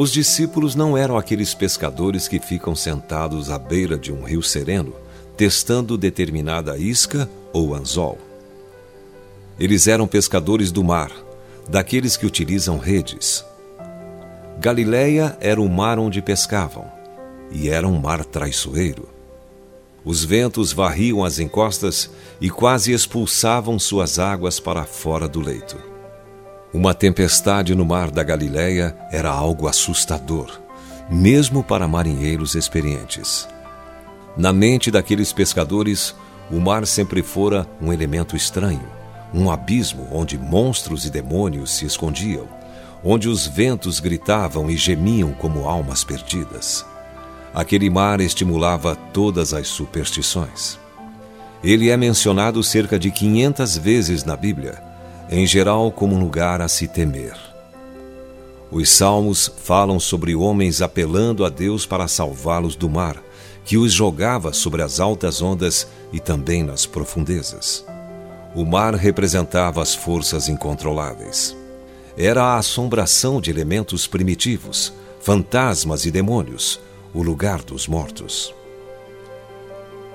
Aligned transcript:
Os 0.00 0.12
discípulos 0.12 0.76
não 0.76 0.96
eram 0.96 1.18
aqueles 1.18 1.54
pescadores 1.54 2.28
que 2.28 2.38
ficam 2.38 2.72
sentados 2.72 3.50
à 3.50 3.58
beira 3.58 3.98
de 3.98 4.12
um 4.12 4.22
rio 4.22 4.44
sereno, 4.44 4.94
testando 5.36 5.98
determinada 5.98 6.78
isca 6.78 7.28
ou 7.52 7.74
anzol. 7.74 8.16
Eles 9.58 9.88
eram 9.88 10.06
pescadores 10.06 10.70
do 10.70 10.84
mar, 10.84 11.10
daqueles 11.68 12.16
que 12.16 12.24
utilizam 12.24 12.78
redes. 12.78 13.44
Galileia 14.60 15.36
era 15.40 15.60
o 15.60 15.68
mar 15.68 15.98
onde 15.98 16.22
pescavam, 16.22 16.84
e 17.50 17.68
era 17.68 17.88
um 17.88 17.98
mar 17.98 18.24
traiçoeiro. 18.24 19.08
Os 20.04 20.24
ventos 20.24 20.72
varriam 20.72 21.24
as 21.24 21.40
encostas 21.40 22.08
e 22.40 22.48
quase 22.48 22.92
expulsavam 22.92 23.80
suas 23.80 24.20
águas 24.20 24.60
para 24.60 24.84
fora 24.84 25.26
do 25.26 25.40
leito. 25.40 25.97
Uma 26.72 26.92
tempestade 26.92 27.74
no 27.74 27.86
mar 27.86 28.10
da 28.10 28.22
Galileia 28.22 28.94
era 29.10 29.30
algo 29.30 29.66
assustador, 29.66 30.60
mesmo 31.08 31.64
para 31.64 31.88
marinheiros 31.88 32.54
experientes. 32.54 33.48
Na 34.36 34.52
mente 34.52 34.90
daqueles 34.90 35.32
pescadores, 35.32 36.14
o 36.50 36.60
mar 36.60 36.86
sempre 36.86 37.22
fora 37.22 37.66
um 37.80 37.90
elemento 37.90 38.36
estranho, 38.36 38.86
um 39.32 39.50
abismo 39.50 40.06
onde 40.12 40.36
monstros 40.36 41.06
e 41.06 41.10
demônios 41.10 41.70
se 41.70 41.86
escondiam, 41.86 42.46
onde 43.02 43.30
os 43.30 43.46
ventos 43.46 43.98
gritavam 43.98 44.70
e 44.70 44.76
gemiam 44.76 45.32
como 45.32 45.66
almas 45.66 46.04
perdidas. 46.04 46.84
Aquele 47.54 47.88
mar 47.88 48.20
estimulava 48.20 48.94
todas 48.94 49.54
as 49.54 49.68
superstições. 49.68 50.78
Ele 51.64 51.88
é 51.88 51.96
mencionado 51.96 52.62
cerca 52.62 52.98
de 52.98 53.10
500 53.10 53.78
vezes 53.78 54.22
na 54.22 54.36
Bíblia 54.36 54.87
em 55.30 55.46
geral 55.46 55.90
como 55.92 56.14
um 56.14 56.20
lugar 56.20 56.60
a 56.60 56.68
se 56.68 56.88
temer. 56.88 57.36
Os 58.70 58.90
salmos 58.90 59.50
falam 59.62 59.98
sobre 59.98 60.34
homens 60.34 60.82
apelando 60.82 61.44
a 61.44 61.48
Deus 61.48 61.86
para 61.86 62.08
salvá-los 62.08 62.76
do 62.76 62.88
mar, 62.88 63.16
que 63.64 63.76
os 63.76 63.92
jogava 63.92 64.52
sobre 64.52 64.82
as 64.82 65.00
altas 65.00 65.42
ondas 65.42 65.86
e 66.12 66.20
também 66.20 66.62
nas 66.62 66.86
profundezas. 66.86 67.84
O 68.54 68.64
mar 68.64 68.94
representava 68.94 69.82
as 69.82 69.94
forças 69.94 70.48
incontroláveis. 70.48 71.56
Era 72.16 72.42
a 72.42 72.56
assombração 72.56 73.40
de 73.40 73.50
elementos 73.50 74.06
primitivos, 74.06 74.92
fantasmas 75.20 76.04
e 76.06 76.10
demônios, 76.10 76.80
o 77.14 77.22
lugar 77.22 77.62
dos 77.62 77.86
mortos. 77.86 78.54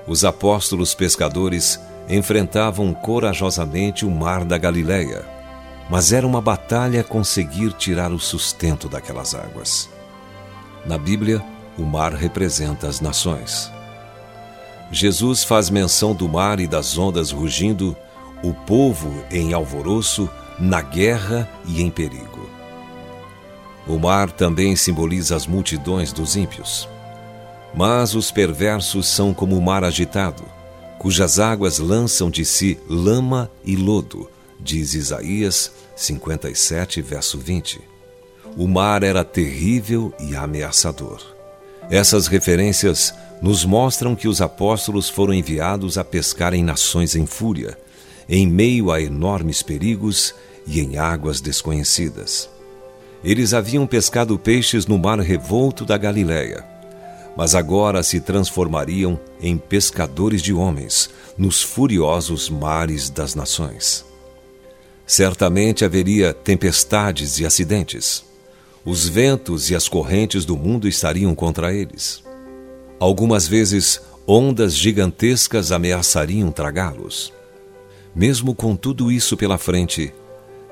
Os 0.06 0.24
apóstolos 0.24 0.94
pescadores 0.94 1.80
enfrentavam 2.08 2.92
corajosamente 2.92 4.04
o 4.04 4.10
mar 4.10 4.44
da 4.44 4.58
Galileia, 4.58 5.24
mas 5.88 6.12
era 6.12 6.26
uma 6.26 6.40
batalha 6.40 7.04
conseguir 7.04 7.72
tirar 7.72 8.12
o 8.12 8.18
sustento 8.18 8.88
daquelas 8.88 9.34
águas. 9.34 9.88
Na 10.86 10.98
Bíblia, 10.98 11.42
o 11.78 11.82
mar 11.82 12.12
representa 12.12 12.86
as 12.86 13.00
nações. 13.00 13.72
Jesus 14.90 15.42
faz 15.42 15.70
menção 15.70 16.14
do 16.14 16.28
mar 16.28 16.60
e 16.60 16.66
das 16.66 16.96
ondas 16.96 17.30
rugindo, 17.30 17.96
o 18.42 18.52
povo 18.52 19.24
em 19.30 19.52
alvoroço, 19.52 20.28
na 20.58 20.80
guerra 20.82 21.48
e 21.64 21.82
em 21.82 21.90
perigo. 21.90 22.48
O 23.86 23.98
mar 23.98 24.30
também 24.30 24.76
simboliza 24.76 25.34
as 25.36 25.46
multidões 25.46 26.12
dos 26.12 26.36
ímpios. 26.36 26.88
Mas 27.74 28.14
os 28.14 28.30
perversos 28.30 29.08
são 29.08 29.34
como 29.34 29.56
o 29.56 29.62
mar 29.62 29.82
agitado, 29.82 30.44
cujas 30.98 31.38
águas 31.38 31.78
lançam 31.78 32.30
de 32.30 32.44
si 32.44 32.78
lama 32.88 33.50
e 33.64 33.76
lodo, 33.76 34.28
diz 34.58 34.94
Isaías 34.94 35.72
57, 35.96 37.02
verso 37.02 37.38
20. 37.38 37.80
O 38.56 38.66
mar 38.66 39.02
era 39.02 39.24
terrível 39.24 40.12
e 40.18 40.34
ameaçador. 40.34 41.20
Essas 41.90 42.26
referências 42.26 43.14
nos 43.42 43.64
mostram 43.64 44.16
que 44.16 44.28
os 44.28 44.40
apóstolos 44.40 45.08
foram 45.08 45.34
enviados 45.34 45.98
a 45.98 46.04
pescar 46.04 46.54
em 46.54 46.64
nações 46.64 47.14
em 47.14 47.26
fúria, 47.26 47.76
em 48.28 48.46
meio 48.46 48.90
a 48.90 49.02
enormes 49.02 49.62
perigos 49.62 50.34
e 50.66 50.80
em 50.80 50.96
águas 50.96 51.40
desconhecidas. 51.40 52.48
Eles 53.22 53.52
haviam 53.52 53.86
pescado 53.86 54.38
peixes 54.38 54.86
no 54.86 54.98
mar 54.98 55.18
revolto 55.20 55.84
da 55.84 55.98
Galiléia 55.98 56.73
mas 57.36 57.54
agora 57.54 58.02
se 58.02 58.20
transformariam 58.20 59.18
em 59.40 59.56
pescadores 59.56 60.40
de 60.42 60.52
homens 60.52 61.10
nos 61.36 61.62
furiosos 61.62 62.48
mares 62.48 63.10
das 63.10 63.34
nações. 63.34 64.04
Certamente 65.06 65.84
haveria 65.84 66.32
tempestades 66.32 67.38
e 67.38 67.46
acidentes. 67.46 68.24
Os 68.84 69.08
ventos 69.08 69.70
e 69.70 69.74
as 69.74 69.88
correntes 69.88 70.44
do 70.44 70.56
mundo 70.56 70.86
estariam 70.86 71.34
contra 71.34 71.74
eles. 71.74 72.22
Algumas 72.98 73.46
vezes, 73.46 74.00
ondas 74.26 74.74
gigantescas 74.74 75.72
ameaçariam 75.72 76.50
tragá-los. 76.50 77.32
Mesmo 78.14 78.54
com 78.54 78.76
tudo 78.76 79.10
isso 79.10 79.36
pela 79.36 79.58
frente, 79.58 80.14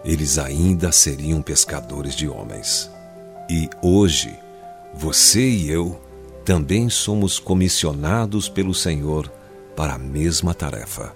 eles 0.05 0.39
ainda 0.39 0.93
seriam 0.93 1.43
pescadores 1.43 2.15
de 2.15 2.29
homens. 2.29 2.91
E 3.51 3.69
hoje, 3.83 4.33
você 4.95 5.47
e 5.47 5.71
eu 5.71 6.01
também 6.45 6.89
somos 6.89 7.39
comissionados 7.39 8.49
pelo 8.49 8.75
Senhor 8.75 9.31
para 9.77 9.95
a 9.95 9.99
mesma 9.99 10.53
tarefa. 10.55 11.15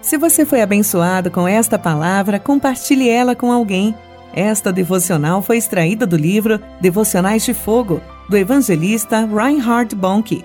Se 0.00 0.18
você 0.18 0.44
foi 0.44 0.60
abençoado 0.60 1.30
com 1.30 1.48
esta 1.48 1.78
palavra, 1.78 2.38
compartilhe 2.38 3.08
ela 3.08 3.34
com 3.34 3.50
alguém. 3.50 3.94
Esta 4.34 4.72
devocional 4.72 5.40
foi 5.40 5.56
extraída 5.56 6.06
do 6.06 6.16
livro 6.16 6.60
Devocionais 6.80 7.44
de 7.44 7.54
Fogo, 7.54 8.00
do 8.28 8.36
evangelista 8.36 9.24
Reinhard 9.26 9.94
Bonnke 9.94 10.44